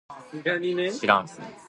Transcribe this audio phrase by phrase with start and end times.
[0.93, 1.25] しらん